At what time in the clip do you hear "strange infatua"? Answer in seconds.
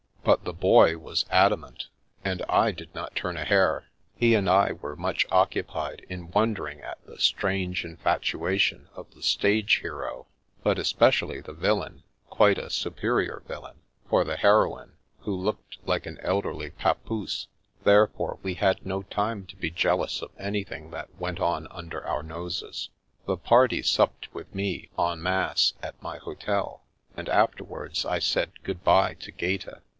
7.19-8.59